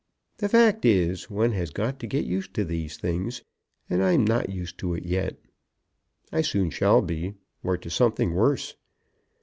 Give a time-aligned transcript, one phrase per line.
[0.39, 3.43] The fact is, one has got to get used to these things,
[3.87, 5.35] and I am not used to it yet.
[6.31, 8.75] I soon shall be, or to something worse."